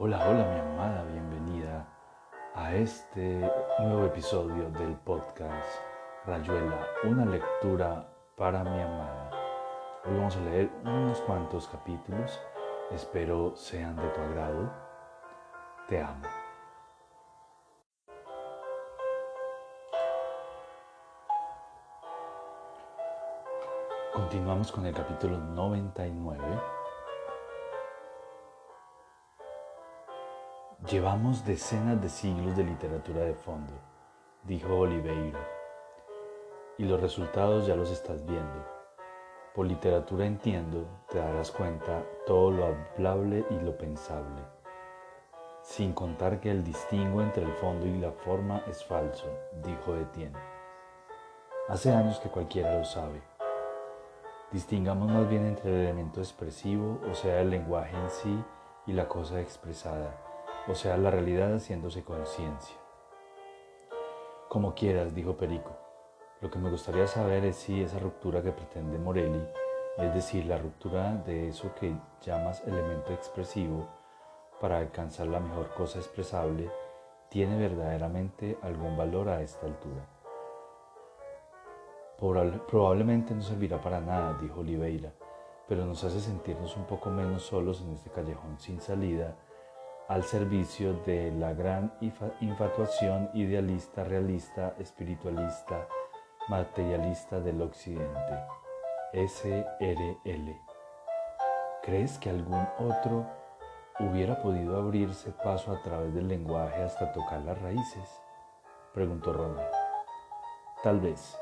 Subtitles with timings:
[0.00, 1.84] Hola, hola mi amada, bienvenida
[2.54, 3.40] a este
[3.80, 5.66] nuevo episodio del podcast
[6.24, 9.30] Rayuela, una lectura para mi amada.
[10.04, 12.40] Hoy vamos a leer unos cuantos capítulos,
[12.92, 14.70] espero sean de tu agrado.
[15.88, 16.22] Te amo.
[24.12, 26.77] Continuamos con el capítulo 99
[30.90, 33.74] Llevamos decenas de siglos de literatura de fondo,
[34.44, 35.38] dijo Oliveira,
[36.78, 38.64] y los resultados ya los estás viendo.
[39.54, 44.40] Por literatura entiendo, te darás cuenta todo lo hablable y lo pensable,
[45.60, 49.26] sin contar que el distingo entre el fondo y la forma es falso,
[49.62, 50.38] dijo Etienne.
[51.68, 53.20] Hace años que cualquiera lo sabe.
[54.52, 58.44] Distingamos más bien entre el elemento expresivo, o sea, el lenguaje en sí,
[58.86, 60.27] y la cosa expresada
[60.66, 62.76] o sea, la realidad haciéndose conciencia.
[64.48, 65.76] Como quieras, dijo Perico.
[66.40, 69.42] Lo que me gustaría saber es si esa ruptura que pretende Morelli,
[69.98, 73.86] es decir, la ruptura de eso que llamas elemento expresivo
[74.60, 76.70] para alcanzar la mejor cosa expresable,
[77.28, 80.06] tiene verdaderamente algún valor a esta altura.
[82.18, 85.12] Probablemente no servirá para nada, dijo Oliveira,
[85.68, 89.36] pero nos hace sentirnos un poco menos solos en este callejón sin salida
[90.08, 91.92] al servicio de la gran
[92.40, 95.86] infatuación idealista, realista, espiritualista,
[96.48, 98.38] materialista del occidente.
[99.12, 100.56] SRL.
[101.82, 103.26] ¿Crees que algún otro
[104.00, 108.22] hubiera podido abrirse paso a través del lenguaje hasta tocar las raíces?
[108.94, 109.70] Preguntó Ronald.
[110.82, 111.38] Tal vez.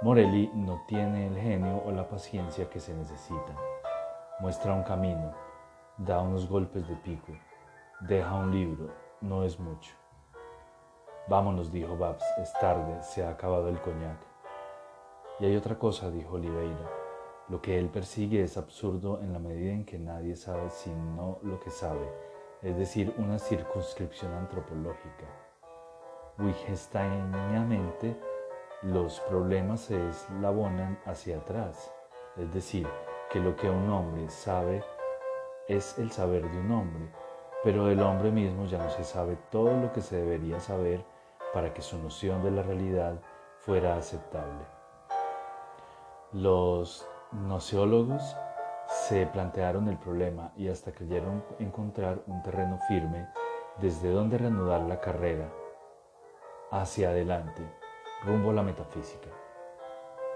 [0.00, 3.56] Morelli no tiene el genio o la paciencia que se necesitan.
[4.40, 5.34] Muestra un camino,
[5.98, 7.32] da unos golpes de pico
[8.00, 9.92] Deja un libro, no es mucho.
[11.26, 14.20] Vámonos, dijo Babs, es tarde, se ha acabado el coñac.
[15.40, 16.88] Y hay otra cosa, dijo Oliveira.
[17.48, 21.58] Lo que él persigue es absurdo en la medida en que nadie sabe sino lo
[21.58, 22.08] que sabe,
[22.62, 25.26] es decir, una circunscripción antropológica.
[26.38, 28.16] Wittgensteiniamente,
[28.82, 31.92] los problemas se eslabonan hacia atrás,
[32.36, 32.86] es decir,
[33.32, 34.84] que lo que un hombre sabe
[35.66, 37.10] es el saber de un hombre,
[37.62, 41.04] pero del hombre mismo ya no se sabe todo lo que se debería saber
[41.52, 43.20] para que su noción de la realidad
[43.60, 44.64] fuera aceptable.
[46.32, 48.36] Los noceólogos
[48.86, 53.28] se plantearon el problema y hasta creyeron encontrar un terreno firme
[53.78, 55.48] desde donde reanudar la carrera
[56.70, 57.62] hacia adelante,
[58.24, 59.28] rumbo a la metafísica.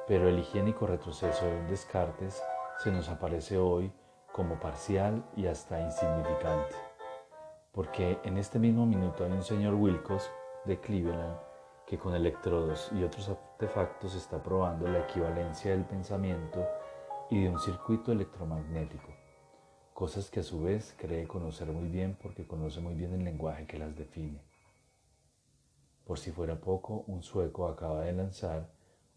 [0.06, 2.42] Pero el higiénico retroceso de Descartes
[2.78, 3.92] se nos aparece hoy
[4.32, 6.91] como parcial y hasta insignificante
[7.72, 10.30] porque en este mismo minuto hay un señor Wilcox
[10.66, 11.38] de Cleveland
[11.86, 16.64] que con electrodos y otros artefactos está probando la equivalencia del pensamiento
[17.30, 19.08] y de un circuito electromagnético,
[19.94, 23.66] cosas que a su vez cree conocer muy bien porque conoce muy bien el lenguaje
[23.66, 24.42] que las define.
[26.04, 28.68] Por si fuera poco, un sueco acaba de lanzar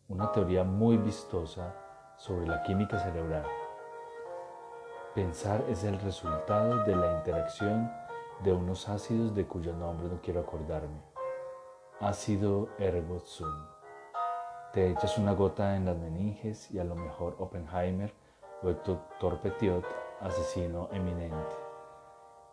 [0.08, 1.76] una teoría muy vistosa
[2.18, 3.46] sobre la química cerebral.
[5.14, 7.90] Pensar es el resultado de la interacción
[8.44, 11.02] de unos ácidos de cuyo nombre no quiero acordarme.
[12.00, 13.54] Ácido ergotsum.
[14.74, 18.14] Te echas una gota en las meninges y a lo mejor Oppenheimer
[18.62, 19.86] o el doctor Petiot,
[20.20, 21.56] asesino eminente.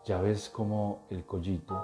[0.05, 1.75] Ya ves cómo el collito,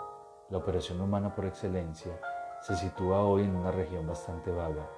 [0.50, 2.20] la operación humana por excelencia,
[2.62, 4.88] se sitúa hoy en una región bastante vaga,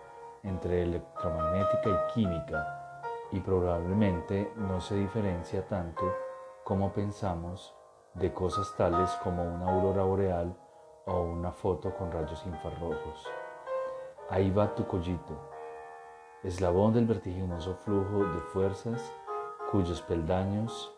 [0.43, 3.00] entre electromagnética y química,
[3.32, 6.03] y probablemente no se diferencia tanto
[6.65, 7.75] como pensamos
[8.20, 10.54] de cosas tales como una aurora boreal
[11.06, 13.26] o una foto con rayos infrarrojos.
[14.28, 15.36] Ahí va tu collito,
[16.44, 19.03] eslabón del vertiginoso flujo de fuerzas
[19.70, 20.94] cuyos peldaños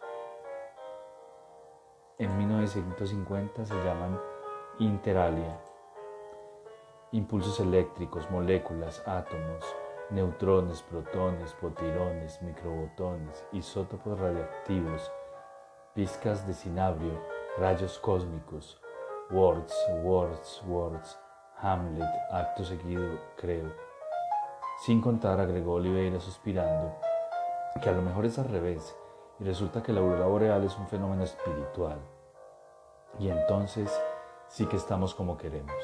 [2.19, 4.21] en 1950 se llaman
[4.81, 5.61] interalia.
[7.13, 9.65] Impulsos eléctricos, moléculas, átomos,
[10.11, 15.11] neutrones, protones, potirones, microbotones, isótopos radiactivos,
[15.95, 17.21] pizcas de cinabrio,
[17.59, 18.81] rayos cósmicos,
[19.31, 21.19] words, words, words,
[21.61, 23.71] Hamlet, acto seguido, creo.
[24.87, 26.97] Sin contar, agregó Oliveira suspirando,
[27.83, 28.97] que a lo mejor es al revés
[29.39, 31.99] y resulta que la aurora boreal es un fenómeno espiritual.
[33.19, 33.93] Y entonces
[34.49, 35.77] sí que estamos como queremos.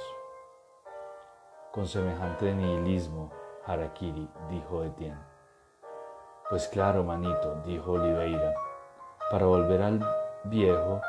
[1.71, 3.31] Con semejante nihilismo,
[3.67, 5.21] Harakiri, dijo Etienne.
[6.49, 8.55] Pues claro, manito, dijo Oliveira
[9.31, 10.01] para volver al
[10.45, 11.01] viejo,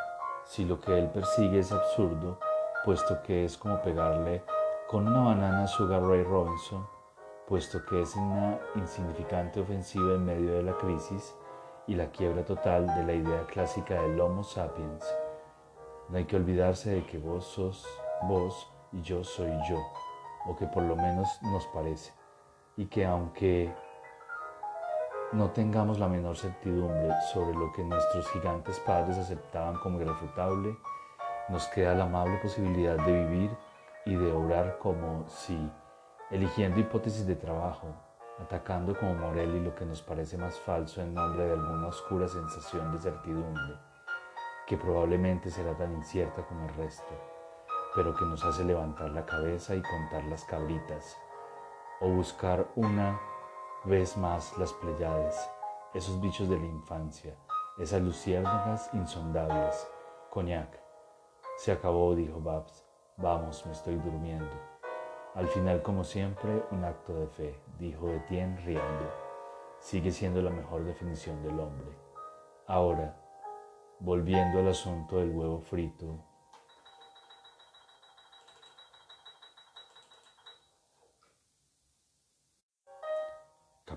[0.43, 2.39] si lo que él persigue es absurdo,
[2.83, 4.43] puesto que es como pegarle
[4.87, 6.85] con una banana a Sugar Ray Robinson,
[7.47, 11.35] puesto que es una insignificante ofensiva en medio de la crisis
[11.87, 15.05] y la quiebra total de la idea clásica del Homo sapiens.
[16.09, 17.87] No hay que olvidarse de que vos sos
[18.23, 19.77] vos y yo soy yo,
[20.45, 22.11] o que por lo menos nos parece,
[22.75, 23.73] y que aunque
[25.31, 30.75] no tengamos la menor certidumbre sobre lo que nuestros gigantes padres aceptaban como irrefutable,
[31.49, 33.51] nos queda la amable posibilidad de vivir
[34.05, 35.71] y de obrar como si
[36.31, 37.87] eligiendo hipótesis de trabajo,
[38.41, 42.91] atacando como Morelli lo que nos parece más falso en nombre de alguna oscura sensación
[42.91, 43.75] de certidumbre,
[44.65, 47.13] que probablemente será tan incierta como el resto,
[47.93, 51.17] pero que nos hace levantar la cabeza y contar las cabritas,
[52.01, 53.19] o buscar una
[53.85, 55.49] vez más las pleyades,
[55.93, 57.35] esos bichos de la infancia,
[57.77, 59.87] esas luciérnagas insondables.
[60.29, 60.79] Coñac.
[61.57, 62.85] Se acabó, dijo Babs.
[63.17, 64.51] Vamos, me estoy durmiendo.
[65.35, 69.11] Al final, como siempre, un acto de fe, dijo Etienne riendo.
[69.79, 71.97] Sigue siendo la mejor definición del hombre.
[72.67, 73.17] Ahora,
[73.99, 76.28] volviendo al asunto del huevo frito,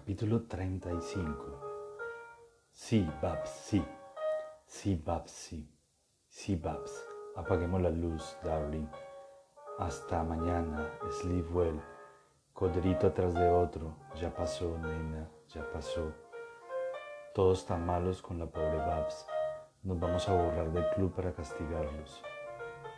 [0.02, 1.60] Capítulo 35
[2.72, 3.84] Sí, Babs, sí.
[4.66, 5.72] Sí, Babs, sí.
[6.26, 7.06] Sí, Babs.
[7.36, 8.88] Apaguemos la luz, darling.
[9.78, 10.90] Hasta mañana,
[11.20, 11.80] sleep well.
[12.52, 13.94] Coderito atrás de otro.
[14.20, 16.12] Ya pasó, nena, ya pasó.
[17.32, 19.24] Todos tan malos con la pobre Babs.
[19.84, 22.20] Nos vamos a borrar del club para castigarlos.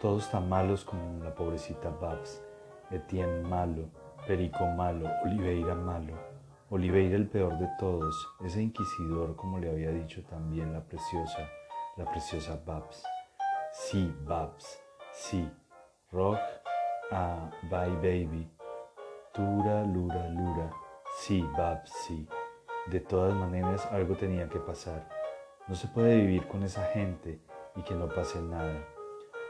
[0.01, 2.43] Todos tan malos con la pobrecita Babs.
[2.91, 3.91] Etienne malo,
[4.27, 6.34] Perico malo, Oliveira malo.
[6.75, 11.49] Oliveira el peor de todos, ese inquisidor como le había dicho también la preciosa,
[11.97, 13.05] la preciosa Babs.
[13.71, 14.83] Sí, Babs,
[15.13, 15.49] sí.
[16.11, 16.41] Rock,
[17.13, 18.51] ah, bye baby.
[19.33, 20.73] Tura, lura, lura.
[21.21, 22.27] Sí, Babs, sí.
[22.87, 25.09] De todas maneras, algo tenía que pasar.
[25.69, 27.41] No se puede vivir con esa gente
[27.77, 28.85] y que no pase nada.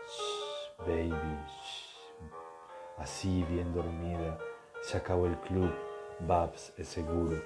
[0.07, 2.21] Shh, baby, shh.
[2.99, 4.39] Así, bien dormida.
[4.83, 5.73] Se acabó el club.
[6.27, 7.43] Babs es seguro.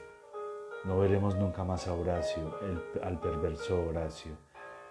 [0.85, 4.33] No veremos nunca más a Horacio, el, al perverso Horacio.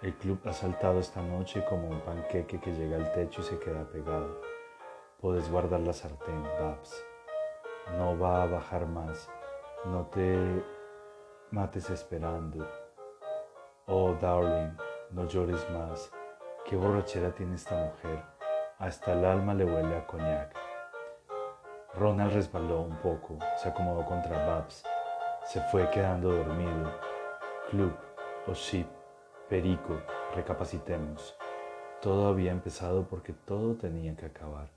[0.02, 3.58] El club ha saltado esta noche como un panqueque que llega al techo y se
[3.58, 4.40] queda pegado.
[5.20, 7.04] Puedes guardar la sartén, Babs.
[7.96, 9.28] No va a bajar más.
[9.86, 10.62] No te
[11.50, 12.68] mates esperando.
[13.86, 14.76] Oh, darling,
[15.10, 16.12] no llores más.
[16.66, 18.22] Qué borrachera tiene esta mujer.
[18.78, 20.57] Hasta el alma le huele a coñac.
[21.94, 24.84] Ronald resbaló un poco, se acomodó contra Babs.
[25.44, 26.92] Se fue quedando dormido.
[27.70, 27.94] Club
[28.46, 28.86] o ship
[29.48, 29.98] Perico,
[30.34, 31.34] recapacitemos.
[32.02, 34.70] Todo había empezado porque todo tenía que acabar.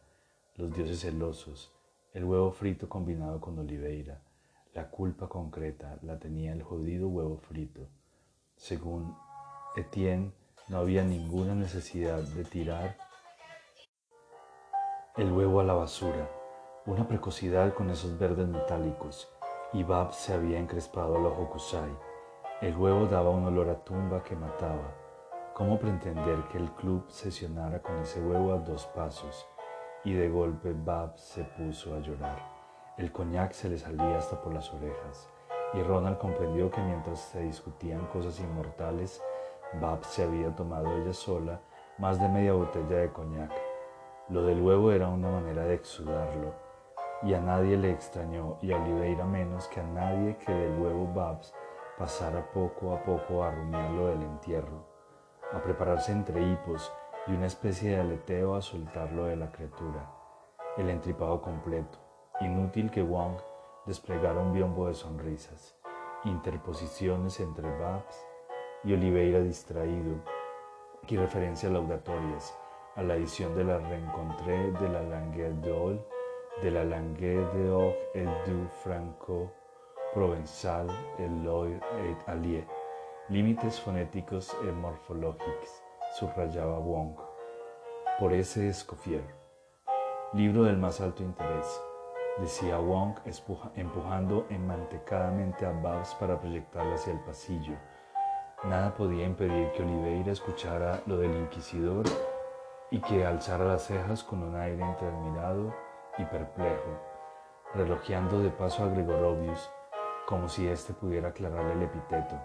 [0.55, 1.73] Los dioses celosos,
[2.13, 4.21] el huevo frito combinado con Oliveira,
[4.73, 7.89] la culpa concreta la tenía el jodido huevo frito.
[8.55, 9.13] Según
[9.75, 10.31] Etienne,
[10.69, 12.95] no había ninguna necesidad de tirar
[15.17, 16.29] el huevo a la basura,
[16.85, 19.31] una precocidad con esos verdes metálicos,
[19.73, 21.91] y Bab se había encrespado al ojo Kusai
[22.61, 24.93] el huevo daba un olor a tumba que mataba.
[25.55, 29.47] ¿Cómo pretender que el club sesionara con ese huevo a dos pasos?
[30.03, 32.37] Y de golpe Bab se puso a llorar.
[32.97, 35.27] El coñac se le salía hasta por las orejas.
[35.73, 39.19] Y Ronald comprendió que mientras se discutían cosas inmortales,
[39.81, 41.59] Bab se había tomado ella sola
[41.97, 43.51] más de media botella de coñac.
[44.29, 46.53] Lo del huevo era una manera de exudarlo,
[47.23, 51.07] y a nadie le extrañó, y a Oliveira menos que a nadie que del huevo
[51.13, 51.53] Babs
[51.97, 54.85] pasara poco a poco a rumiarlo del entierro,
[55.53, 56.91] a prepararse entre hipos
[57.27, 60.09] y una especie de aleteo a soltarlo de la criatura,
[60.77, 61.99] el entripado completo,
[62.39, 63.37] inútil que Wong
[63.85, 65.77] desplegara un biombo de sonrisas,
[66.23, 68.25] interposiciones entre Babs
[68.83, 70.15] y Oliveira distraído,
[71.07, 72.57] y referencias laudatorias
[72.95, 76.05] a la edición de la Rencontré de la Langue d'Ol,
[76.61, 79.51] de la Langue d'Or et du Franco
[80.13, 80.87] Provenzal,
[81.17, 82.67] Eloy et Allier,
[83.29, 85.83] límites fonéticos y morfológicos,
[86.19, 87.15] subrayaba Wong.
[88.19, 89.23] Por ese Escoffier.
[90.33, 91.81] Libro del más alto interés,
[92.39, 93.15] decía Wong
[93.75, 97.73] empujando enmantecadamente a Babs para proyectarla hacia el pasillo.
[98.65, 102.05] Nada podía impedir que Oliveira escuchara lo del inquisidor
[102.91, 105.90] y que alzara las cejas con un aire entre admirado
[106.21, 106.99] y perplejo,
[107.73, 109.71] relojeando de paso a Gregorovius
[110.25, 112.39] como si éste pudiera aclararle el epiteto.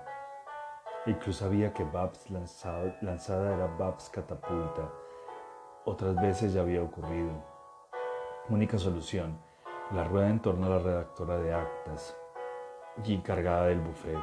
[1.07, 4.91] El club sabía que Babs lanzada era Babs catapulta.
[5.85, 7.31] Otras veces ya había ocurrido.
[8.49, 9.39] Única solución,
[9.93, 12.17] la rueda en torno a la redactora de actas
[13.05, 14.19] y encargada del buffet,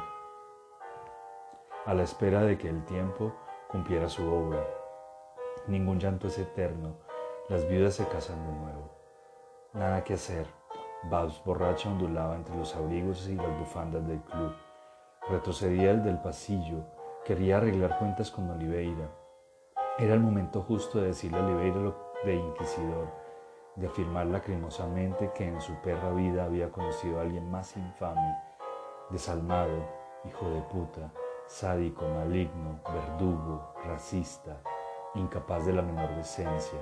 [1.86, 3.32] a la espera de que el tiempo
[3.68, 4.62] cumpliera su obra.
[5.66, 6.98] Ningún llanto es eterno,
[7.48, 8.93] las viudas se casan de nuevo.
[9.74, 10.46] Nada que hacer.
[11.10, 14.54] Babs borracha ondulaba entre los abrigos y las bufandas del club.
[15.28, 16.84] Retrocedía el del pasillo,
[17.24, 19.10] quería arreglar cuentas con Oliveira.
[19.98, 23.08] Era el momento justo de decirle a Oliveira lo de inquisidor,
[23.74, 28.38] de afirmar lacrimosamente que en su perra vida había conocido a alguien más infame,
[29.10, 29.84] desalmado,
[30.24, 31.10] hijo de puta,
[31.46, 34.56] sádico, maligno, verdugo, racista,
[35.16, 36.78] incapaz de la menor decencia,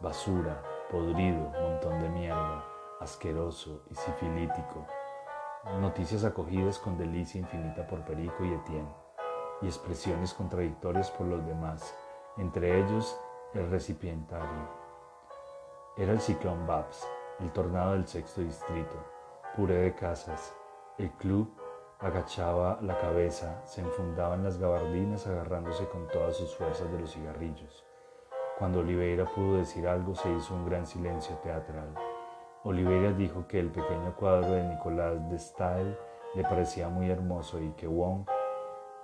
[0.00, 2.64] basura, podrido, montón de mierda,
[3.00, 4.86] asqueroso y sifilítico
[5.80, 8.94] noticias acogidas con delicia infinita por Perico y Etienne,
[9.62, 11.94] y expresiones contradictorias por los demás,
[12.36, 13.18] entre ellos
[13.54, 14.68] el recipientario.
[15.96, 17.08] Era el ciclón Babs,
[17.40, 18.96] el tornado del sexto distrito,
[19.56, 20.54] puré de casas.
[20.98, 21.52] El club
[21.98, 27.12] agachaba la cabeza, se enfundaba en las gabardinas agarrándose con todas sus fuerzas de los
[27.12, 27.84] cigarrillos.
[28.58, 31.92] Cuando Oliveira pudo decir algo se hizo un gran silencio teatral.
[32.62, 35.98] Oliveira dijo que el pequeño cuadro de Nicolás de Stael
[36.34, 38.26] le parecía muy hermoso y que Wong,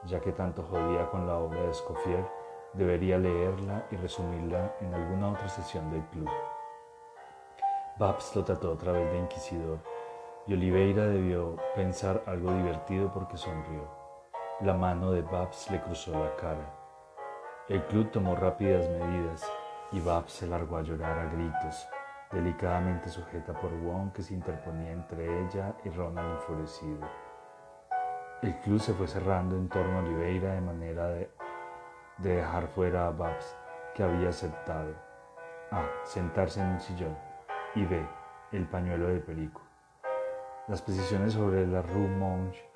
[0.04, 2.24] ya que tanto jodía con la obra de Escoffier,
[2.74, 6.30] debería leerla y resumirla en alguna otra sesión del club.
[7.98, 9.78] Babs lo trató otra vez de inquisidor
[10.46, 13.82] y Oliveira debió pensar algo divertido porque sonrió.
[14.60, 16.79] La mano de Babs le cruzó la cara.
[17.70, 19.48] El club tomó rápidas medidas
[19.92, 21.86] y Babs se largó a llorar a gritos
[22.32, 27.08] delicadamente sujeta por Wong que se interponía entre ella y Ronald enfurecido.
[28.42, 31.30] El club se fue cerrando en torno a Oliveira de manera de,
[32.18, 33.56] dejar fuera a Babs,
[33.94, 34.92] que había aceptado.
[35.70, 35.84] A.
[36.02, 37.16] Sentarse en un sillón.
[37.76, 38.04] Y B.
[38.50, 39.62] El pañuelo de perico.
[40.66, 42.68] Las posiciones sobre la Rue Monge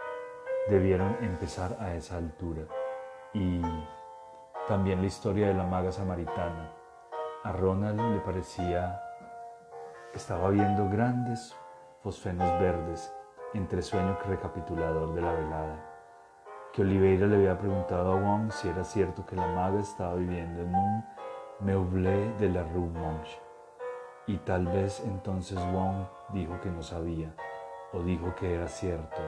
[0.68, 2.62] debieron empezar a esa altura.
[3.32, 3.60] Y
[4.68, 6.70] también la historia de la maga samaritana.
[7.42, 8.98] A Ronald le parecía
[10.14, 11.54] estaba viendo grandes
[12.02, 13.12] fosfenos verdes
[13.52, 15.90] entre sueño recapitulador de la velada.
[16.72, 20.62] Que Oliveira le había preguntado a Wong si era cierto que la maga estaba viviendo
[20.62, 21.04] en un
[21.60, 23.38] meublé de la Rue Monge.
[24.26, 27.34] Y tal vez entonces Wong dijo que no sabía,
[27.92, 29.20] o dijo que era cierto.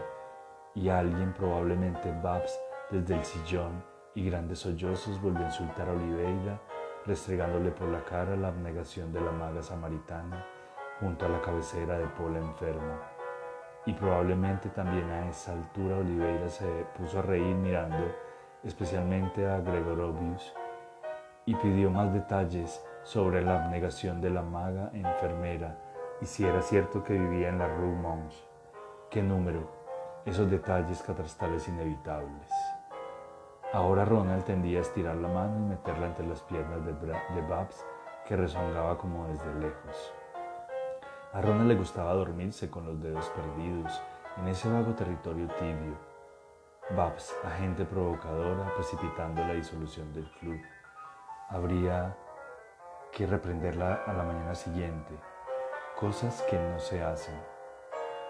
[0.75, 2.59] Y alguien, probablemente Babs,
[2.90, 6.58] desde el sillón y grandes sollozos volvió a insultar a Oliveira,
[7.04, 10.44] restregándole por la cara la abnegación de la maga samaritana
[10.99, 12.99] junto a la cabecera de Paula enferma.
[13.85, 18.11] Y probablemente también a esa altura Oliveira se puso a reír mirando
[18.64, 20.52] especialmente a Gregorovius
[21.44, 25.78] y pidió más detalles sobre la abnegación de la maga enfermera
[26.23, 28.46] y si era cierto que vivía en la Rue Mons.
[29.11, 29.70] ¿Qué número?
[30.25, 32.50] Esos detalles catastrales inevitables.
[33.73, 37.85] Ahora Ronald tendía a estirar la mano y meterla entre las piernas de, de Babs,
[38.25, 40.14] que rezongaba como desde lejos.
[41.32, 44.00] A Ronald le gustaba dormirse con los dedos perdidos
[44.38, 45.99] en ese vago territorio tibio.
[46.96, 50.61] Babs, agente provocadora, precipitando la disolución del club.
[51.49, 52.16] Habría
[53.12, 55.14] que reprenderla a la mañana siguiente.
[55.99, 57.35] Cosas que no se hacen.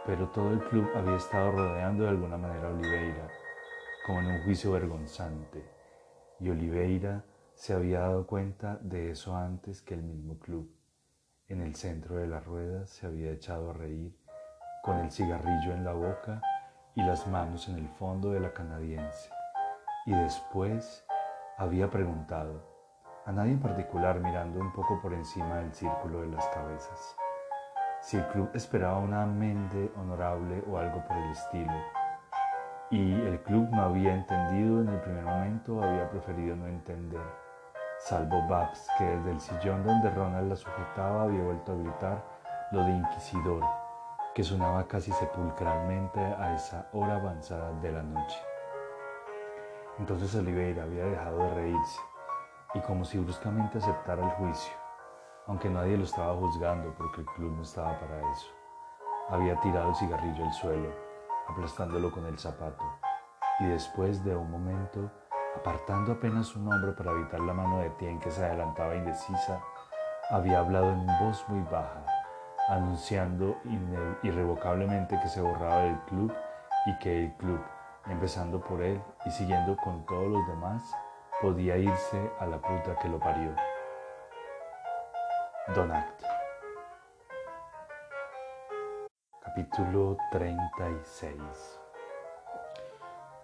[0.07, 3.29] Pero todo el club había estado rodeando de alguna manera a Oliveira,
[4.07, 5.69] como en un juicio vergonzante.
[6.39, 10.73] Y Oliveira se había dado cuenta de eso antes que el mismo club.
[11.49, 14.17] En el centro de la rueda se había echado a reír,
[14.85, 16.41] con el cigarrillo en la boca
[16.95, 19.29] y las manos en el fondo de la canadiense.
[20.07, 21.05] Y después
[21.59, 22.63] había preguntado,
[23.25, 27.17] a nadie en particular mirando un poco por encima del círculo de las cabezas,
[28.03, 31.96] si el club esperaba una amende honorable o algo por el estilo.
[32.91, 37.21] Y el club no había entendido en el primer momento, había preferido no entender
[37.99, 42.25] salvo Babs, que desde el sillón donde Ronald la sujetaba había vuelto a gritar
[42.73, 43.65] lo de inquisidor,
[44.35, 48.39] que sonaba casi sepulcralmente a esa hora avanzada de la noche.
[49.99, 52.01] Entonces Oliveira había dejado de reírse
[52.75, 54.75] y como si bruscamente aceptara el juicio,
[55.47, 58.49] aunque nadie lo estaba juzgando porque el club no estaba para eso.
[59.31, 61.06] Había tirado el cigarrillo al suelo,
[61.49, 62.85] aplastándolo con el zapato,
[63.61, 65.11] y después de un momento
[65.57, 69.63] Apartando apenas un hombro para evitar la mano de Tien que se adelantaba indecisa,
[70.29, 72.05] había hablado en voz muy baja,
[72.69, 73.57] anunciando
[74.23, 76.31] irrevocablemente que se borraba del club
[76.85, 77.61] y que el club,
[78.07, 80.83] empezando por él y siguiendo con todos los demás,
[81.41, 83.55] podía irse a la puta que lo parió.
[85.75, 86.26] Don Act.
[89.57, 91.41] Capítulo 36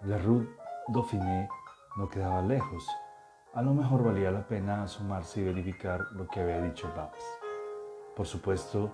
[0.01, 0.47] La Rue
[0.89, 1.49] Dauphiné
[1.97, 2.87] no quedaba lejos.
[3.55, 7.25] A lo mejor valía la pena asomarse y verificar lo que había dicho Babs.
[8.15, 8.91] Por supuesto,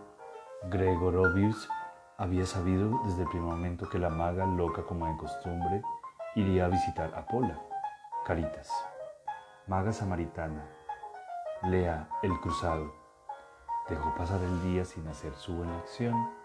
[0.69, 1.67] Gregorovius
[2.15, 5.81] había sabido desde el primer momento que la maga, loca como de costumbre,
[6.35, 7.59] iría a visitar a Pola.
[8.25, 8.71] Caritas.
[9.67, 10.63] Maga samaritana.
[11.63, 12.93] Lea el cruzado.
[13.89, 16.38] Dejó pasar el día sin hacer su elección.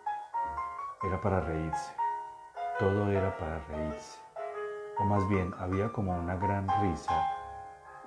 [1.06, 1.92] Era para reírse.
[2.78, 4.18] Todo era para reírse.
[4.98, 7.22] O más bien, había como una gran risa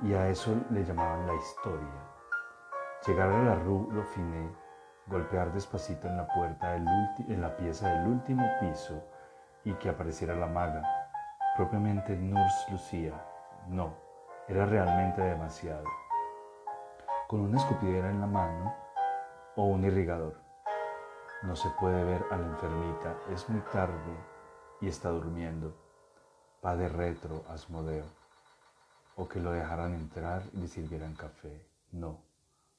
[0.02, 2.08] y a eso le llamaban la historia.
[3.06, 4.50] Llegar a la Rue Dauphiné
[5.08, 9.02] golpear despacito en la puerta en la pieza del último piso
[9.64, 10.82] y que apareciera la maga,
[11.56, 13.14] propiamente Nurse Lucía.
[13.68, 13.94] No,
[14.48, 15.84] era realmente demasiado.
[17.28, 18.76] Con una escupidera en la mano
[19.56, 20.47] o un irrigador.
[21.44, 24.18] No se puede ver a la enfermita, es muy tarde
[24.82, 25.76] y está durmiendo.
[26.66, 28.06] Va de retro, Asmodeo.
[29.16, 31.68] O que lo dejaran entrar y le sirvieran café.
[31.92, 32.22] No,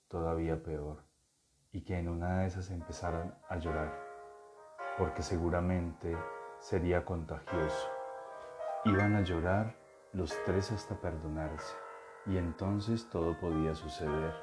[0.08, 1.08] todavía peor
[1.72, 3.92] y que en una de esas empezaran a llorar,
[4.96, 6.16] porque seguramente
[6.60, 7.88] sería contagioso.
[8.84, 9.76] Iban a llorar
[10.12, 11.76] los tres hasta perdonarse,
[12.26, 14.34] y entonces todo podía suceder.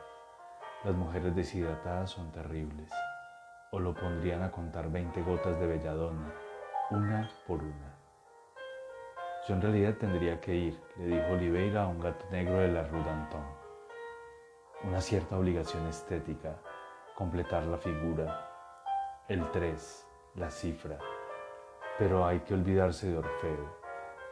[0.84, 2.92] Las mujeres deshidratadas son terribles,
[3.72, 6.34] o lo pondrían a contar 20 gotas de belladona,
[6.92, 7.96] una por una.
[9.48, 12.84] Yo en realidad tendría que ir, le dijo Oliveira a un gato negro de la
[12.84, 13.46] Rue d'Anton.
[14.84, 16.56] Una cierta obligación estética
[17.16, 18.50] completar la figura,
[19.30, 20.98] el 3, la cifra.
[21.98, 23.78] Pero hay que olvidarse de Orfeo,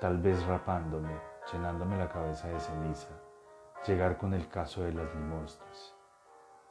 [0.01, 1.13] tal vez rapándome,
[1.51, 3.09] llenándome la cabeza de ceniza,
[3.87, 5.95] llegar con el caso de las limosnas.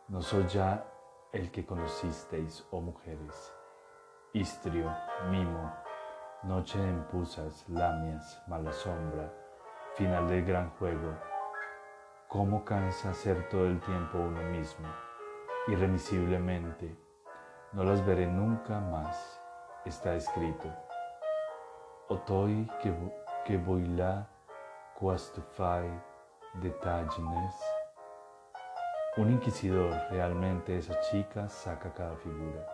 [0.08, 0.84] No soy ya
[1.32, 3.54] el que conocisteis, oh mujeres.
[4.32, 4.90] Istrio,
[5.30, 5.72] mimo,
[6.42, 9.32] noche de empuzas, lamias, mala sombra,
[9.94, 11.14] final del gran juego.
[12.28, 14.88] ¿Cómo cansa ser todo el tiempo uno mismo?
[15.68, 16.96] irremisiblemente.
[17.72, 19.40] No las veré nunca más,
[19.84, 20.68] está escrito.
[22.08, 22.92] Otoi que,
[23.46, 23.56] que
[23.96, 24.26] là
[24.98, 25.88] quastufai
[26.54, 26.70] de.
[29.14, 32.66] Un inquisidor, realmente esa chica saca cada figura.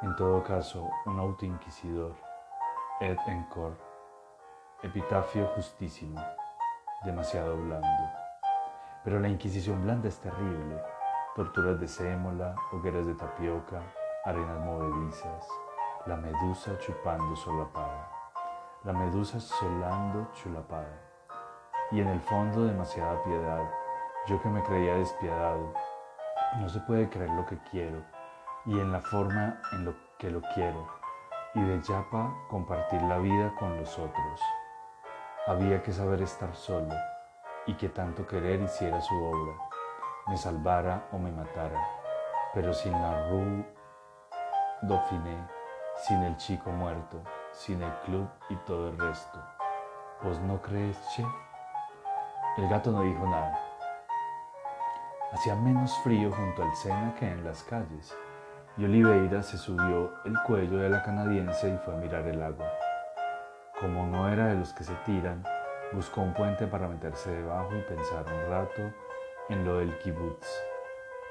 [0.00, 2.14] En todo caso, un autoinquisidor,
[3.00, 3.74] et encore,
[4.84, 6.20] epitafio justísimo,
[7.04, 7.88] demasiado blando.
[9.02, 10.80] Pero la Inquisición blanda es terrible.
[11.34, 13.82] Torturas de sémola, hogueras de tapioca,
[14.24, 15.48] arenas movedizas,
[16.06, 18.08] la medusa chupando solapada,
[18.84, 20.96] la medusa solando chulapada,
[21.90, 23.68] y en el fondo demasiada piedad,
[24.26, 25.72] yo que me creía despiadado,
[26.58, 28.02] no se puede creer lo que quiero,
[28.64, 30.86] y en la forma en lo que lo quiero,
[31.54, 34.40] y de yapa compartir la vida con los otros.
[35.46, 36.94] Había que saber estar solo,
[37.66, 39.54] y que tanto querer hiciera su obra
[40.26, 41.80] me salvara o me matara,
[42.52, 43.64] pero sin la Rue
[44.82, 45.46] Dauphiné,
[45.94, 49.38] sin el chico muerto, sin el club y todo el resto.
[50.22, 51.24] ¿Vos no crees, che?
[52.56, 53.65] El gato no dijo nada.
[55.32, 58.16] Hacía menos frío junto al Sena que en las calles,
[58.76, 62.66] y Oliveira se subió el cuello de la canadiense y fue a mirar el agua.
[63.80, 65.42] Como no era de los que se tiran,
[65.92, 68.82] buscó un puente para meterse debajo y pensar un rato
[69.48, 70.46] en lo del kibutz.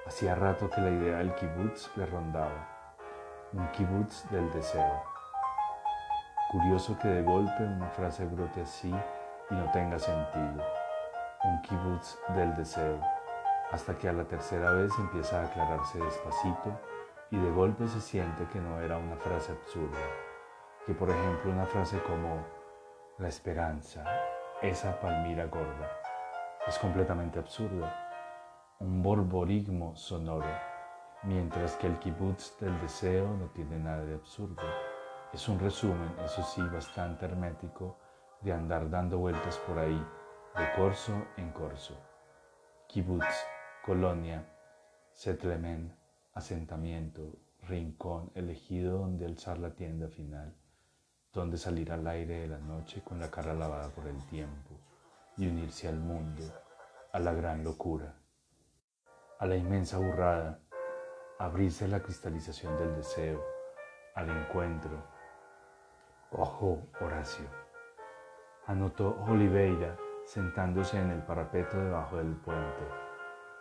[0.05, 2.67] Hacía rato que la idea del kibutz le rondaba,
[3.53, 5.03] un kibutz del deseo.
[6.51, 8.93] Curioso que de golpe una frase brote así
[9.49, 10.63] y no tenga sentido,
[11.43, 12.99] un kibutz del deseo,
[13.71, 16.79] hasta que a la tercera vez empieza a aclararse despacito
[17.31, 19.97] y de golpe se siente que no era una frase absurda,
[20.85, 22.45] que por ejemplo una frase como
[23.17, 24.03] la esperanza,
[24.61, 25.89] esa palmira gorda,
[26.67, 28.05] es completamente absurda
[28.79, 30.47] un borborismo sonoro,
[31.23, 34.61] mientras que el kibutz del deseo no tiene nada de absurdo.
[35.33, 37.97] Es un resumen, eso sí, bastante hermético
[38.41, 40.05] de andar dando vueltas por ahí,
[40.57, 41.97] de corso en corso.
[42.87, 43.45] Kibutz,
[43.85, 44.43] colonia,
[45.11, 45.93] settlement,
[46.33, 50.55] asentamiento, rincón elegido donde alzar la tienda final,
[51.31, 54.79] donde salir al aire de la noche con la cara lavada por el tiempo
[55.37, 56.43] y unirse al mundo,
[57.11, 58.15] a la gran locura
[59.37, 60.59] a la inmensa burrada,
[61.39, 63.43] abrirse la cristalización del deseo,
[64.13, 65.03] al encuentro.
[66.31, 67.45] Ojo, Horacio,
[68.67, 73.04] Anotó Oliveira sentándose en el parapeto debajo del puente,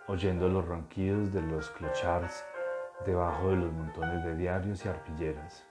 [0.06, 2.44] oyendo los ronquidos de los clochards
[3.06, 5.64] debajo de los montones de diarios y arpilleras.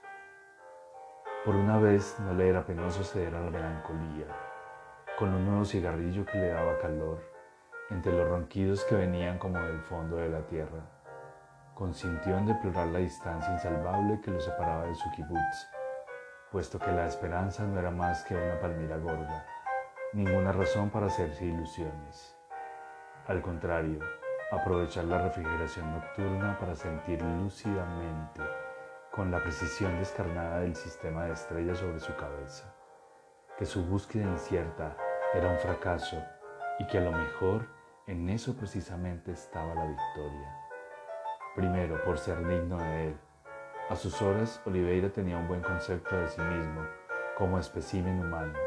[1.44, 4.26] Por una vez no le era penoso ceder a la melancolía,
[5.18, 7.22] con un nuevo cigarrillo que le daba calor,
[7.90, 10.82] entre los ronquidos que venían como del fondo de la tierra.
[11.74, 15.68] Consintió en deplorar la distancia insalvable que lo separaba de su kibutz,
[16.50, 19.46] puesto que la esperanza no era más que una palmira gorda,
[20.12, 22.36] ninguna razón para hacerse ilusiones.
[23.26, 24.00] Al contrario,
[24.50, 28.42] aprovechar la refrigeración nocturna para sentir lúcidamente,
[29.10, 32.74] con la precisión descarnada del sistema de estrellas sobre su cabeza,
[33.56, 34.96] que su búsqueda incierta
[35.32, 36.22] era un fracaso
[36.78, 37.68] y que a lo mejor
[38.06, 40.60] en eso precisamente estaba la victoria.
[41.54, 43.20] Primero, por ser digno de él.
[43.88, 46.82] A sus horas, Oliveira tenía un buen concepto de sí mismo
[47.38, 48.58] como espécimen humano.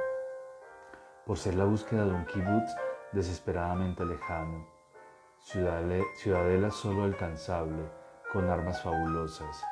[1.25, 2.71] Por ser la búsqueda de un kibutz
[3.11, 4.76] desesperadamente lejano,
[5.41, 7.89] ciudadela solo alcanzable,
[8.33, 9.63] con armas fabulosas,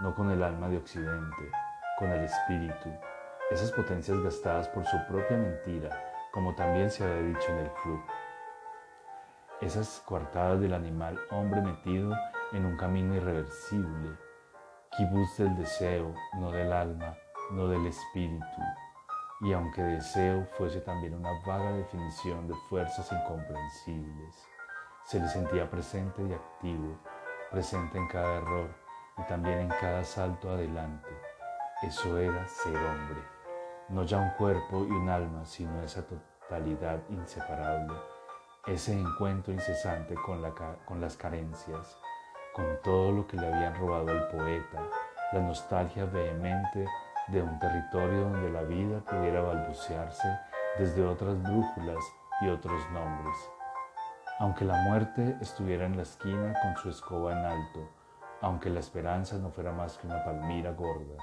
[0.00, 1.50] no con el alma de Occidente,
[1.98, 2.90] con el espíritu,
[3.50, 5.90] esas potencias gastadas por su propia mentira,
[6.32, 8.00] como también se había dicho en el club.
[9.60, 12.12] Esas coartadas del animal hombre metido
[12.52, 14.16] en un camino irreversible,
[14.96, 17.16] kibutz del deseo, no del alma,
[17.52, 18.60] no del espíritu,
[19.42, 24.51] y aunque deseo fuese también una vaga definición de fuerzas incomprensibles.
[25.04, 26.98] Se le sentía presente y activo,
[27.50, 28.70] presente en cada error
[29.18, 31.08] y también en cada salto adelante.
[31.82, 33.20] Eso era ser hombre,
[33.88, 37.94] no ya un cuerpo y un alma, sino esa totalidad inseparable,
[38.66, 40.40] ese encuentro incesante con,
[40.86, 41.98] con las carencias,
[42.54, 44.82] con todo lo que le habían robado al poeta,
[45.32, 46.86] la nostalgia vehemente
[47.28, 50.28] de un territorio donde la vida pudiera balbucearse
[50.78, 52.04] desde otras brújulas
[52.42, 53.36] y otros nombres.
[54.38, 57.88] Aunque la muerte estuviera en la esquina con su escoba en alto,
[58.40, 61.14] aunque la esperanza no fuera más que una palmira gorda,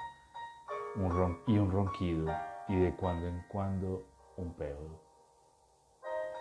[1.48, 2.34] y un ronquido,
[2.68, 4.06] y de cuando en cuando
[4.38, 5.02] un pedo.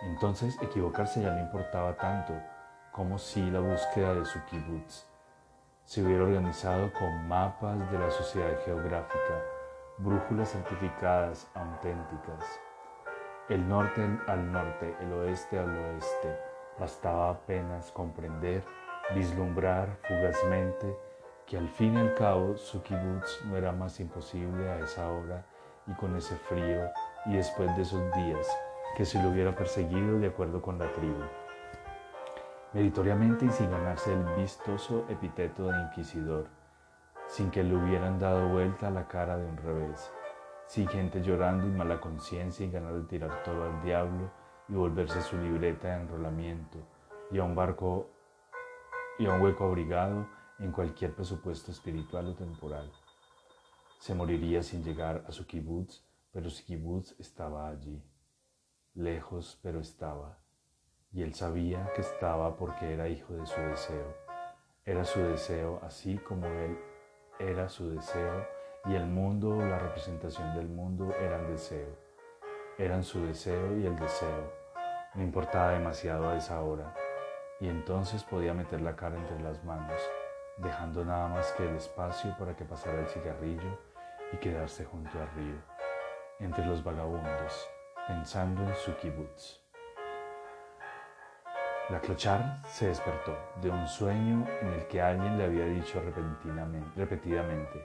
[0.03, 2.33] Entonces equivocarse ya no importaba tanto
[2.91, 5.05] como si la búsqueda de su kibutz
[5.83, 9.43] se hubiera organizado con mapas de la sociedad geográfica,
[9.97, 12.45] brújulas certificadas auténticas.
[13.49, 16.48] El norte al norte, el oeste al oeste,
[16.79, 18.63] Bastaba apenas comprender,
[19.13, 20.97] vislumbrar fugazmente
[21.45, 25.43] que al fin y al cabo su kibutz no era más imposible a esa hora
[25.87, 26.89] y con ese frío
[27.25, 28.47] y después de esos días
[28.95, 31.23] que se lo hubiera perseguido de acuerdo con la tribu.
[32.73, 36.47] Meritoriamente y sin ganarse el vistoso epíteto de inquisidor,
[37.27, 40.11] sin que le hubieran dado vuelta a la cara de un revés,
[40.67, 44.38] sin gente llorando y mala conciencia y ganas de tirar todo al diablo
[44.69, 46.77] y volverse su libreta de enrolamiento
[47.31, 48.09] y a un barco
[49.17, 50.27] y a un hueco abrigado
[50.59, 52.91] en cualquier presupuesto espiritual o temporal.
[53.99, 58.01] Se moriría sin llegar a su kibutz, pero su kibutz estaba allí,
[58.93, 60.37] lejos pero estaba,
[61.11, 64.15] y él sabía que estaba porque era hijo de su deseo.
[64.85, 66.77] Era su deseo así como él
[67.39, 68.45] era su deseo
[68.85, 71.97] y el mundo la representación del mundo eran deseo.
[72.77, 74.58] Eran su deseo y el deseo
[75.13, 76.93] no importaba demasiado a esa hora
[77.59, 80.01] y entonces podía meter la cara entre las manos,
[80.57, 83.79] dejando nada más que el espacio para que pasara el cigarrillo
[84.31, 85.55] y quedarse junto al río,
[86.39, 87.69] entre los vagabundos,
[88.07, 89.59] pensando en su kibutz.
[91.89, 96.91] La clochar se despertó de un sueño en el que alguien le había dicho repentinamente,
[96.95, 97.83] repetidamente,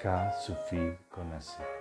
[0.00, 1.77] Ka suffit connaissez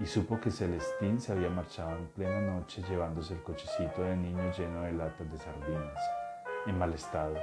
[0.00, 4.52] y supo que Celestín se había marchado en plena noche llevándose el cochecito de niño
[4.52, 6.10] lleno de latas de sardinas,
[6.66, 7.34] en mal estado,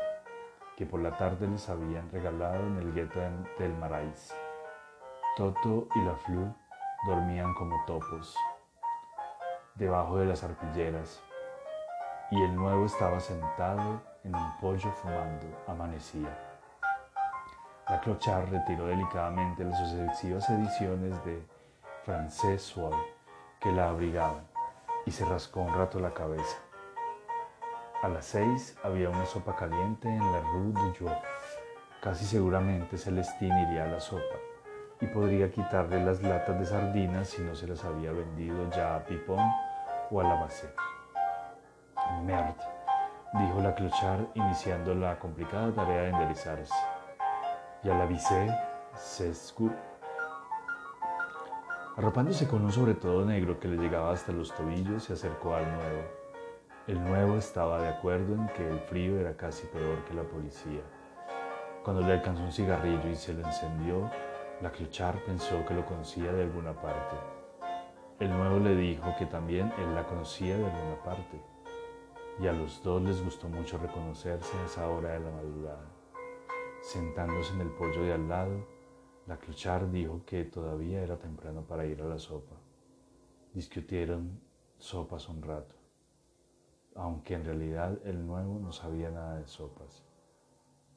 [0.78, 3.20] que por la tarde les habían regalado en el gueto
[3.60, 4.34] del Marais.
[5.36, 6.54] Toto y la Flu
[7.06, 8.36] dormían como topos,
[9.76, 11.22] debajo de las arpilleras,
[12.32, 16.30] y el nuevo estaba sentado en un pollo fumando, amanecía.
[17.89, 21.55] La clochar retiró delicadamente las sucesivas ediciones de
[22.06, 22.96] francés suave
[23.60, 24.46] que la abrigaban
[25.08, 26.58] y se rascó un rato la cabeza.
[28.04, 31.18] A las seis había una sopa caliente en la Rue de Joux.
[32.04, 34.36] Casi seguramente Celestín iría a la sopa
[35.02, 39.04] y podría quitarle las latas de sardinas si no se las había vendido ya a
[39.04, 39.44] Pipón
[40.12, 40.70] o a la base.
[42.24, 42.54] Merde,
[43.34, 46.76] dijo la clochard iniciando la complicada tarea de enderezarse.
[47.82, 48.56] Ya la visé,
[48.94, 49.34] se
[51.97, 56.01] Arropándose con un sobretodo negro que le llegaba hasta los tobillos, se acercó al nuevo.
[56.88, 60.81] El nuevo estaba de acuerdo en que el frío era casi peor que la policía.
[61.86, 64.12] Cuando le alcanzó un cigarrillo y se lo encendió,
[64.62, 67.15] la Clochard pensó que lo conocía de alguna parte.
[68.19, 71.41] El nuevo le dijo que también él la conocía de alguna parte.
[72.41, 75.86] Y a los dos les gustó mucho reconocerse a esa hora de la madrugada.
[76.81, 78.75] Sentándose en el pollo de al lado,
[79.28, 82.56] la Clochard dijo que todavía era temprano para ir a la sopa.
[83.54, 84.40] Discutieron
[84.78, 85.76] sopas un rato
[86.96, 90.04] aunque en realidad el nuevo no sabía nada de sopas.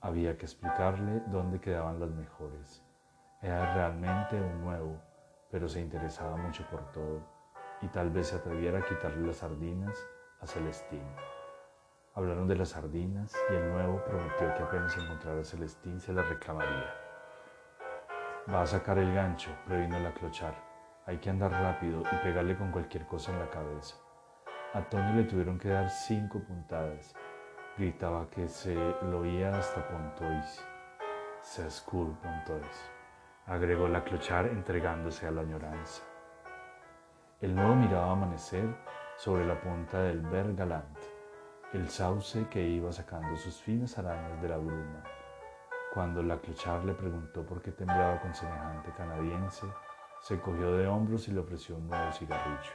[0.01, 2.85] Había que explicarle dónde quedaban las mejores.
[3.43, 4.97] Era realmente un nuevo,
[5.51, 7.21] pero se interesaba mucho por todo
[7.83, 9.99] y tal vez se atreviera a quitarle las sardinas
[10.41, 11.03] a Celestín.
[12.15, 16.29] Hablaron de las sardinas y el nuevo prometió que apenas encontrara a Celestín se las
[16.29, 17.08] reclamaría.
[18.51, 20.55] Va a sacar el gancho, previno la clochar.
[21.05, 23.97] Hay que andar rápido y pegarle con cualquier cosa en la cabeza.
[24.73, 27.15] A Tony le tuvieron que dar cinco puntadas.
[27.77, 30.67] Gritaba que se lo oía hasta Pontois.
[31.43, 32.91] Sescour Pontois,
[33.47, 36.03] agregó la clochar entregándose a la añoranza.
[37.43, 38.67] El nuevo miraba amanecer
[39.19, 40.99] sobre la punta del Ver Galant,
[41.75, 45.18] el sauce que iba sacando sus finas arañas de la bruma.
[45.93, 49.67] Cuando la clochar le preguntó por qué temblaba con semejante canadiense,
[50.21, 52.73] se cogió de hombros y le ofreció un nuevo cigarrillo.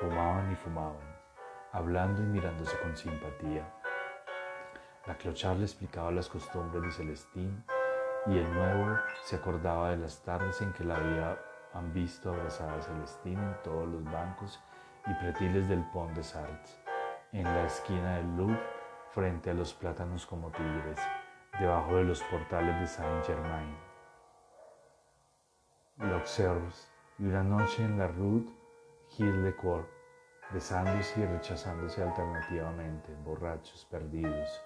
[0.00, 1.16] Fumaban y fumaban,
[1.72, 3.70] hablando y mirándose con simpatía.
[5.06, 7.64] La clochar le explicaba las costumbres de Celestín
[8.26, 12.82] y el nuevo se acordaba de las tardes en que la habían visto abrazada a
[12.82, 14.58] Celestín en todos los bancos
[15.06, 16.78] y pretiles del Pont de Sartz,
[17.32, 18.60] en la esquina del Louvre,
[19.10, 20.98] frente a los plátanos como tigres,
[21.60, 23.74] debajo de los portales de Saint-Germain.
[25.98, 26.60] L'Auxerre
[27.18, 28.44] y una noche en la Rue
[29.08, 29.88] Gilles de Cour,
[30.52, 34.62] besándose y rechazándose alternativamente, borrachos, perdidos,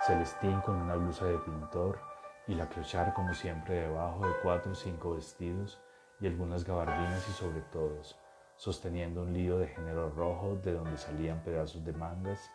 [0.00, 2.00] Celestín con una blusa de pintor
[2.48, 5.80] y la clochar como siempre debajo de cuatro o cinco vestidos
[6.18, 8.18] y algunas gabardinas y sobre todos,
[8.56, 12.50] sosteniendo un lío de género rojo de donde salían pedazos de mangas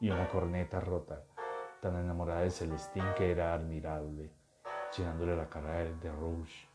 [0.00, 1.22] y una corneta rota,
[1.80, 4.30] tan enamorada de Celestín que era admirable,
[4.96, 6.68] llenándole la cara de rouge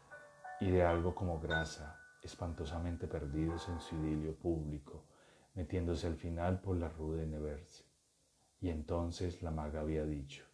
[0.59, 5.03] y de algo como grasa, espantosamente perdidos en su idilio público,
[5.55, 7.85] metiéndose al final por la rue de Nevers.
[8.61, 10.45] Y entonces la maga había dicho,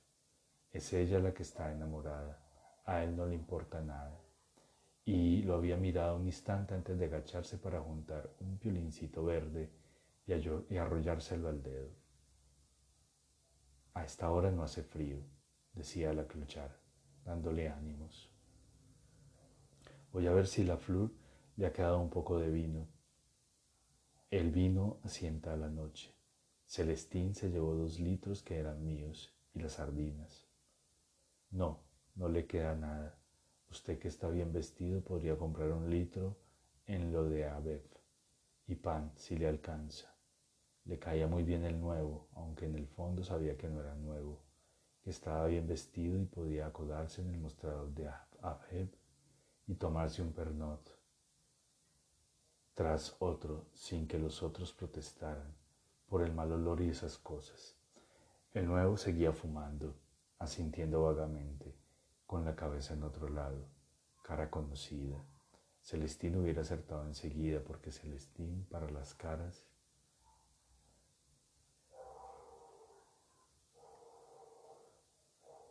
[0.71, 2.39] es ella la que está enamorada,
[2.85, 4.19] a él no le importa nada.
[5.05, 9.69] Y lo había mirado un instante antes de agacharse para juntar un piolincito verde
[10.25, 11.89] y, arrollárselo al dedo.
[13.93, 15.19] A esta hora no hace frío,
[15.73, 16.79] decía la clochar,
[17.25, 18.31] dándole ánimos.
[20.11, 21.11] Voy a ver si la flor
[21.57, 22.87] le ha quedado un poco de vino
[24.31, 26.13] el vino asienta a la noche.
[26.63, 30.47] Celestín se llevó dos litros que eran míos y las sardinas.
[31.49, 31.81] No,
[32.13, 33.17] no le queda nada.
[33.71, 36.37] Usted que está bien vestido podría comprar un litro
[36.85, 37.89] en lo de Abev
[38.67, 40.08] y pan si le alcanza.
[40.89, 44.41] Le caía muy bien el nuevo, aunque en el fondo sabía que no era nuevo,
[45.03, 48.09] que estaba bien vestido y podía acodarse en el mostrador de
[48.41, 48.89] Abev
[49.67, 50.97] y tomarse un pernot
[52.73, 55.53] tras otro sin que los otros protestaran
[56.07, 57.77] por el mal olor y esas cosas.
[58.51, 59.93] El nuevo seguía fumando,
[60.39, 61.71] asintiendo vagamente,
[62.25, 63.63] con la cabeza en otro lado,
[64.23, 65.23] cara conocida.
[65.83, 69.68] Celestín hubiera acertado enseguida porque Celestín para las caras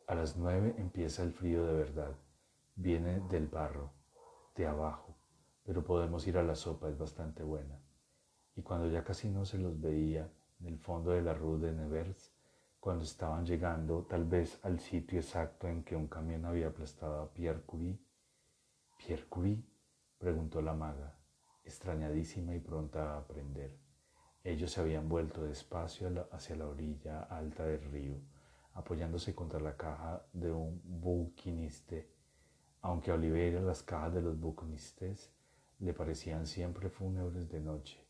[0.08, 2.16] A las nueve empieza el frío de verdad.
[2.76, 3.92] Viene del barro,
[4.56, 5.14] de abajo,
[5.64, 7.78] pero podemos ir a la sopa, es bastante buena.
[8.56, 11.72] Y cuando ya casi no se los veía en el fondo de la rue de
[11.72, 12.32] Nevers,
[12.80, 17.30] cuando estaban llegando tal vez al sitio exacto en que un camión había aplastado a
[17.34, 17.98] Pierre Curie,
[18.96, 19.62] ¿Pierre Curie?
[20.16, 21.18] preguntó la maga,
[21.64, 23.76] extrañadísima y pronta a aprender.
[24.42, 28.14] Ellos se habían vuelto despacio hacia la orilla alta del río,
[28.78, 32.08] apoyándose contra la caja de un bouquiniste,
[32.80, 35.32] aunque a Oliveira las cajas de los bouquinistes
[35.80, 38.06] le parecían siempre fúnebres de noche,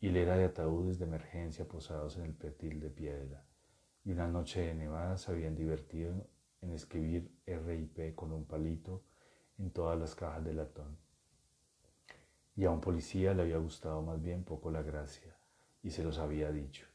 [0.00, 3.44] hilera de ataúdes de emergencia posados en el petil de piedra,
[4.04, 6.28] y una noche de nevada se habían divertido
[6.62, 9.02] en escribir RIP con un palito
[9.58, 10.96] en todas las cajas de latón.
[12.54, 15.36] Y a un policía le había gustado más bien poco la gracia,
[15.82, 16.87] y se los había dicho,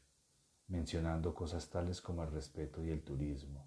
[0.68, 3.66] mencionando cosas tales como el respeto y el turismo.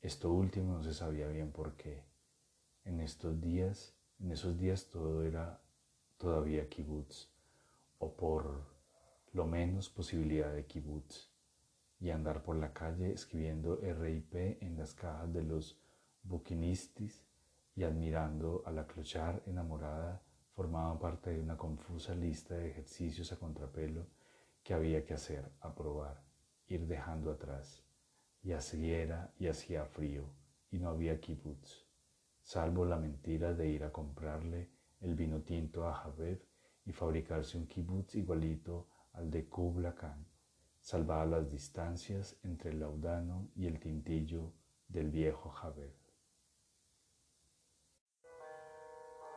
[0.00, 2.04] Esto último no se sabía bien por qué.
[2.84, 5.60] En estos días, en esos días todo era
[6.16, 7.28] todavía kibutz,
[7.98, 8.64] o por
[9.32, 11.28] lo menos posibilidad de kibutz,
[12.00, 15.80] y andar por la calle escribiendo RIP en las cajas de los
[16.22, 17.24] buquinistis
[17.74, 20.22] y admirando a la clochar enamorada
[20.54, 24.06] formaban parte de una confusa lista de ejercicios a contrapelo
[24.62, 26.27] que había que hacer, aprobar,
[26.68, 27.82] ir dejando atrás.
[28.42, 30.24] Y así era y hacía frío,
[30.70, 31.86] y no había kibutz,
[32.42, 36.40] salvo la mentira de ir a comprarle el vino tinto a Jabev
[36.84, 40.26] y fabricarse un kibutz igualito al de Kubla Khan,
[40.80, 44.52] salvaba las distancias entre el laudano y el tintillo
[44.88, 45.92] del viejo Jabev.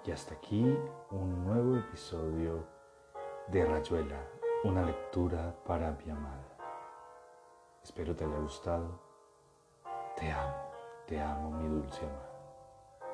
[0.06, 0.64] Y hasta aquí
[1.12, 2.68] un nuevo episodio
[3.52, 4.28] de Rayuela,
[4.64, 6.51] una lectura para mi amada.
[7.84, 9.00] Espero te haya gustado.
[10.16, 10.72] Te amo,
[11.08, 12.31] te amo mi dulce amada.